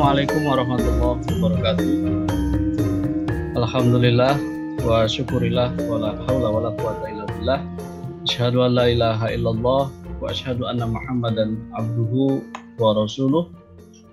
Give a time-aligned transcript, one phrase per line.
[0.00, 1.88] Assalamualaikum warahmatullahi wabarakatuh.
[3.52, 4.32] Alhamdulillah
[4.80, 7.60] wa syukurillah wa la haula wa la quwata illa billah.
[8.24, 12.40] Asyhadu an la ilaha illallah wa asyhadu anna Muhammadan abduhu
[12.80, 13.52] wa rasuluh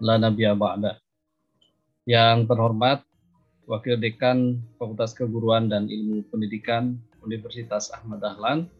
[0.00, 0.96] la nabiyya ba'da.
[2.08, 3.04] Yang terhormat
[3.68, 8.72] Wakil Dekan Fakultas Keguruan dan Ilmu Pendidikan Universitas Ahmad Dahlan,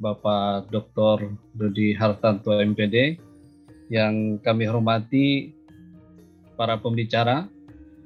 [0.00, 1.36] Bapak Dr.
[1.52, 3.28] Dodi Hartanto MPD,
[3.92, 5.59] yang kami hormati
[6.60, 7.48] para pembicara,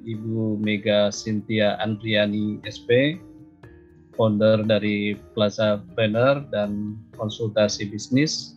[0.07, 3.19] Ibu Mega Cynthia Andriani SP,
[4.15, 8.55] founder dari Plaza Planner dan konsultasi bisnis,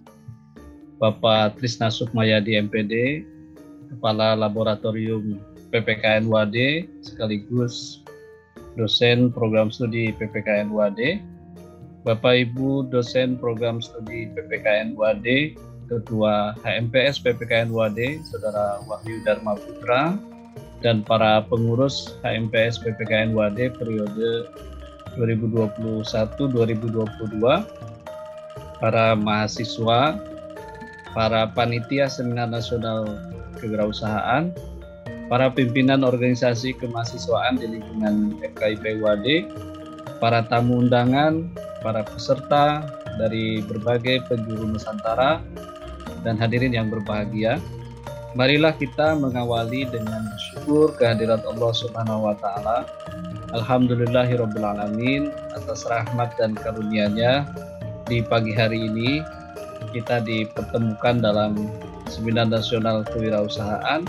[1.02, 3.26] Bapak Trisna Sukmayadi MPD,
[3.90, 5.42] Kepala Laboratorium
[5.74, 8.06] PPKN WAD sekaligus
[8.78, 11.18] dosen program studi PPKN WAD,
[12.06, 15.58] Bapak Ibu dosen program studi PPKN WAD,
[15.88, 20.20] Ketua HMPS PPKN WAD, Saudara Wahyu Dharma Putra,
[20.84, 24.53] dan para pengurus HMPS PPKN WAD periode
[25.17, 27.64] 2021-2022,
[28.78, 30.14] para mahasiswa,
[31.17, 33.19] para panitia Seminar Nasional
[33.58, 34.55] Kewirausahaan,
[35.27, 39.50] para pimpinan organisasi kemahasiswaan di lingkungan FKIP WAD,
[40.23, 41.50] para tamu undangan,
[41.83, 42.86] para peserta
[43.19, 45.42] dari berbagai penjuru Nusantara,
[46.22, 47.62] dan hadirin yang berbahagia,
[48.34, 52.86] marilah kita mengawali dengan bersyukur kehadirat Allah Subhanahu wa taala.
[53.56, 57.48] Alhamdulillahirabbil alamin atas rahmat dan karunia-Nya
[58.05, 59.24] di pagi hari ini
[59.92, 61.56] kita dipertemukan dalam
[62.08, 64.05] Seminar Nasional Kewirausahaan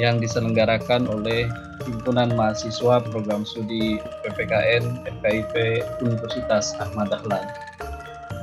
[0.00, 1.48] yang diselenggarakan oleh
[1.84, 5.54] Himpunan Mahasiswa Program Studi PPKN FKIP
[6.00, 7.44] Universitas Ahmad Dahlan.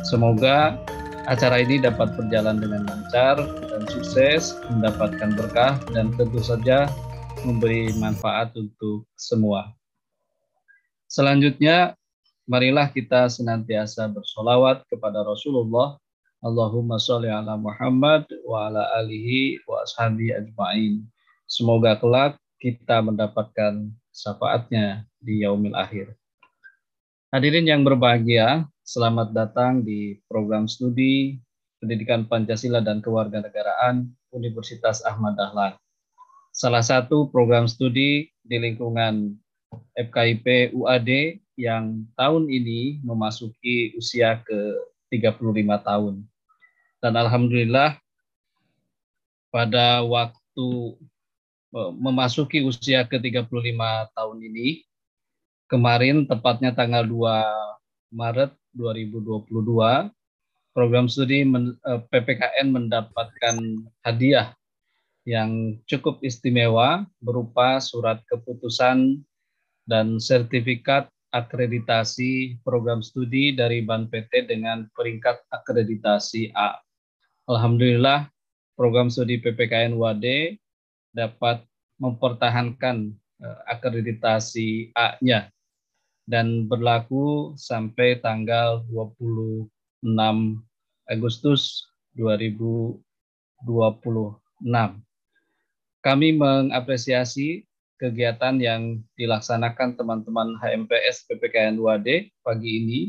[0.03, 0.75] Semoga
[1.29, 6.89] acara ini dapat berjalan dengan lancar dan sukses, mendapatkan berkah dan tentu saja
[7.45, 9.69] memberi manfaat untuk semua.
[11.05, 11.93] Selanjutnya,
[12.49, 16.01] marilah kita senantiasa bersolawat kepada Rasulullah.
[16.41, 21.05] Allahumma sholli ala Muhammad wa ala alihi wa ashabi ajma'in.
[21.45, 26.15] Semoga kelak kita mendapatkan syafaatnya di yaumil akhir.
[27.29, 31.37] Hadirin yang berbahagia, Selamat datang di program studi
[31.77, 35.77] Pendidikan Pancasila dan Kewarganegaraan Universitas Ahmad Dahlan.
[36.57, 39.37] Salah satu program studi di lingkungan
[39.93, 44.57] FKIP UAD yang tahun ini memasuki usia ke
[45.13, 45.37] 35
[45.85, 46.25] tahun.
[46.97, 47.93] Dan alhamdulillah
[49.53, 50.97] pada waktu
[51.77, 53.53] eh, memasuki usia ke 35
[54.17, 54.81] tahun ini
[55.69, 59.49] kemarin tepatnya tanggal 2 Maret 2022
[60.73, 63.55] program studi eh, PPKN mendapatkan
[64.05, 64.53] hadiah
[65.27, 69.21] yang cukup istimewa berupa surat keputusan
[69.85, 76.81] dan sertifikat akreditasi program studi dari Ban PT dengan peringkat akreditasi A.
[77.45, 78.29] Alhamdulillah
[78.73, 80.57] program studi PPKN WAD
[81.13, 81.61] dapat
[81.99, 83.13] mempertahankan
[83.43, 85.51] eh, akreditasi A-nya
[86.29, 89.65] dan berlaku sampai tanggal 26
[91.09, 93.01] Agustus 2026.
[95.99, 97.65] Kami mengapresiasi
[97.97, 103.01] kegiatan yang dilaksanakan teman-teman HMPS PPKN WAD pagi ini.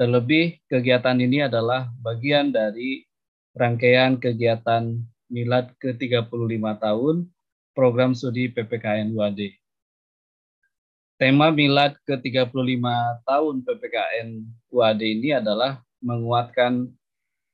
[0.00, 3.04] Terlebih kegiatan ini adalah bagian dari
[3.54, 4.98] rangkaian kegiatan
[5.28, 7.28] Milad ke-35 tahun
[7.76, 9.52] program studi PPKN WAD.
[11.18, 12.78] Tema Milad ke-35
[13.26, 14.38] tahun PPKN
[14.70, 16.94] UAD ini adalah menguatkan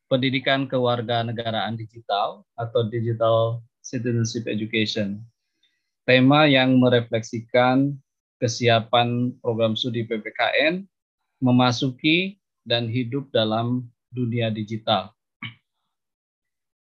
[0.05, 5.17] pendidikan kewarganegaraan digital atau Digital Citizenship Education.
[6.05, 7.97] Tema yang merefleksikan
[8.37, 10.85] kesiapan program studi PPKN
[11.41, 12.37] memasuki
[12.69, 15.09] dan hidup dalam dunia digital.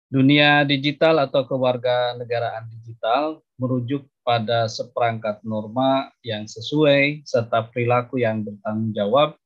[0.08, 8.96] Dunia digital atau kewarganegaraan digital merujuk pada seperangkat norma yang sesuai serta perilaku yang bertanggung
[8.96, 9.37] jawab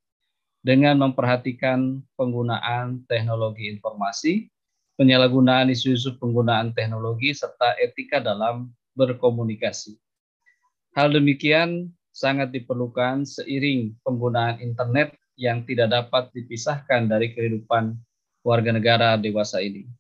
[0.63, 4.47] dengan memperhatikan penggunaan teknologi informasi,
[4.95, 9.99] penyalahgunaan isu-isu penggunaan teknologi, serta etika dalam berkomunikasi.
[10.95, 17.99] Hal demikian sangat diperlukan seiring penggunaan internet yang tidak dapat dipisahkan dari kehidupan
[18.47, 19.91] warga negara dewasa ini.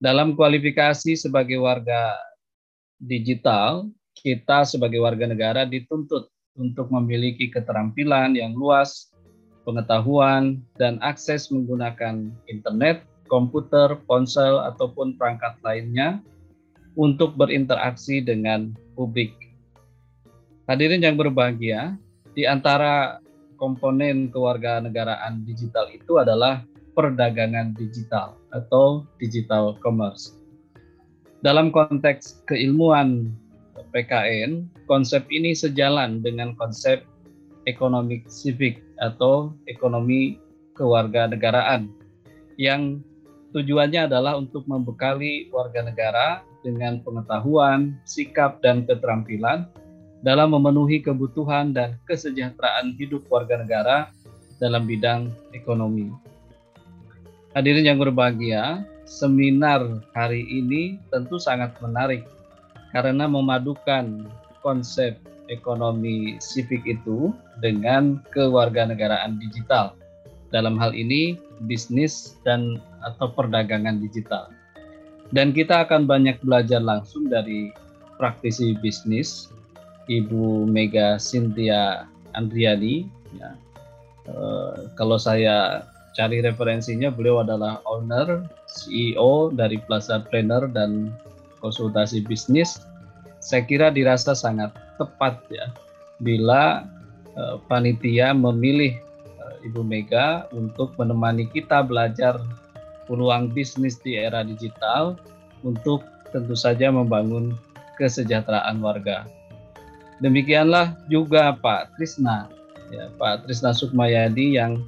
[0.00, 2.16] Dalam kualifikasi sebagai warga
[3.04, 3.84] digital,
[4.16, 9.12] kita sebagai warga negara dituntut untuk memiliki keterampilan yang luas,
[9.68, 16.24] pengetahuan, dan akses menggunakan internet, komputer, ponsel, ataupun perangkat lainnya
[16.96, 19.36] untuk berinteraksi dengan publik.
[20.64, 22.00] Hadirin yang berbahagia,
[22.32, 23.20] di antara
[23.60, 26.64] komponen kewarganegaraan digital itu adalah
[26.94, 30.36] perdagangan digital atau digital commerce.
[31.40, 33.32] Dalam konteks keilmuan
[33.90, 37.02] PKN, konsep ini sejalan dengan konsep
[37.64, 40.36] ekonomi civic atau ekonomi
[40.76, 41.88] kewarganegaraan
[42.60, 43.00] yang
[43.56, 49.64] tujuannya adalah untuk membekali warga negara dengan pengetahuan, sikap, dan keterampilan
[50.20, 53.96] dalam memenuhi kebutuhan dan kesejahteraan hidup warga negara
[54.60, 56.12] dalam bidang ekonomi.
[57.50, 59.82] Hadirin yang berbahagia, seminar
[60.14, 62.22] hari ini tentu sangat menarik
[62.94, 64.30] karena memadukan
[64.62, 65.18] konsep
[65.50, 69.98] ekonomi civic itu dengan kewarganegaraan digital.
[70.54, 71.34] Dalam hal ini
[71.66, 74.46] bisnis dan atau perdagangan digital.
[75.34, 77.74] Dan kita akan banyak belajar langsung dari
[78.14, 79.50] praktisi bisnis
[80.06, 82.06] Ibu Mega Cynthia
[82.38, 83.10] Andriani.
[83.34, 83.58] Ya.
[84.26, 84.34] E,
[84.94, 91.14] kalau saya cari referensinya, beliau adalah owner, CEO dari Plaza Planner dan
[91.62, 92.82] konsultasi bisnis.
[93.40, 95.72] Saya kira dirasa sangat tepat ya
[96.20, 96.84] bila
[97.32, 97.42] e,
[97.72, 102.36] panitia memilih e, Ibu Mega untuk menemani kita belajar
[103.08, 105.16] peluang bisnis di era digital
[105.64, 107.56] untuk tentu saja membangun
[107.96, 109.24] kesejahteraan warga.
[110.20, 112.52] Demikianlah juga Pak Trisna,
[112.92, 114.84] ya, Pak Trisna Sukmayadi yang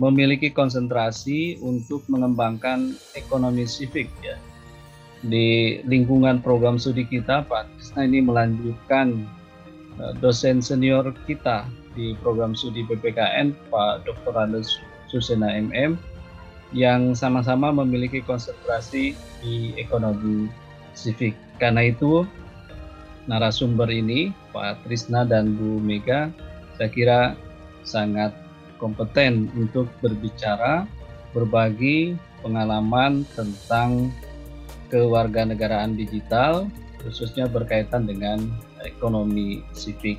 [0.00, 4.40] memiliki konsentrasi untuk mengembangkan ekonomi civic ya.
[5.20, 9.28] Di lingkungan program studi kita, Pak Trisna ini melanjutkan
[10.00, 14.32] uh, dosen senior kita di program studi PPKN, Pak Dr.
[14.32, 14.80] Andes
[15.12, 16.00] Susena MM,
[16.72, 19.12] yang sama-sama memiliki konsentrasi
[19.44, 20.48] di ekonomi
[20.96, 21.36] civic.
[21.60, 22.24] Karena itu
[23.28, 26.32] narasumber ini Pak Trisna dan Bu Mega
[26.80, 27.20] saya kira
[27.84, 28.32] sangat
[28.80, 30.88] kompeten untuk berbicara,
[31.36, 34.08] berbagi pengalaman tentang
[34.88, 36.66] kewarganegaraan digital
[37.04, 38.50] khususnya berkaitan dengan
[38.82, 40.18] ekonomi civic.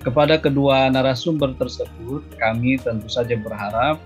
[0.00, 3.98] Kepada kedua narasumber tersebut, kami tentu saja berharap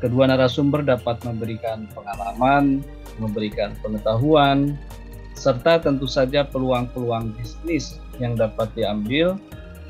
[0.00, 2.80] Kedua narasumber dapat memberikan pengalaman,
[3.20, 4.80] memberikan pengetahuan,
[5.36, 9.36] serta tentu saja peluang-peluang bisnis yang dapat diambil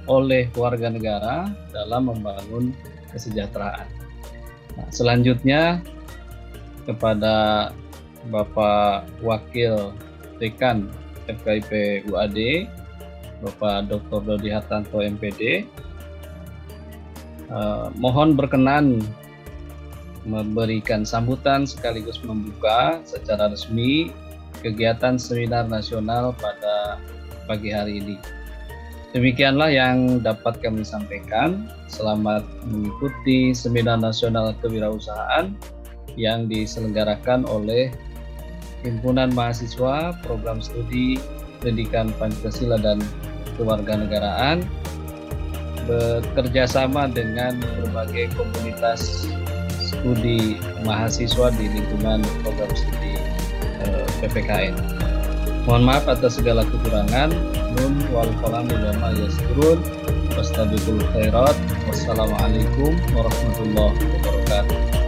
[0.08, 2.72] oleh warga negara dalam membangun
[3.12, 3.88] kesejahteraan.
[4.78, 5.82] Nah, selanjutnya
[6.86, 7.68] kepada
[8.28, 9.92] Bapak Wakil
[10.40, 10.88] Dekan
[11.28, 12.68] FKIP UAD,
[13.40, 14.20] Bapak Dr.
[14.24, 15.64] Dodi Hartanto MPD,
[17.48, 19.00] eh, mohon berkenan
[20.28, 24.12] memberikan sambutan sekaligus membuka secara resmi
[24.60, 27.00] kegiatan seminar nasional pada
[27.48, 28.39] pagi hari ini.
[29.10, 31.66] Demikianlah yang dapat kami sampaikan.
[31.90, 35.50] Selamat mengikuti seminar nasional kewirausahaan
[36.14, 37.90] yang diselenggarakan oleh
[38.86, 41.18] Himpunan Mahasiswa Program Studi
[41.58, 43.02] Pendidikan Pancasila dan
[43.58, 44.62] Kewarganegaraan
[45.90, 49.26] bekerja sama dengan berbagai komunitas
[49.82, 50.54] studi
[50.86, 53.18] mahasiswa di lingkungan program studi
[53.82, 54.99] eh, PPKN.
[55.70, 57.30] Mohon maaf atas segala kekurangan.
[57.78, 59.78] Nun wal kolam ulama yaskurun.
[60.34, 64.99] Wassalamualaikum warahmatullahi wabarakatuh.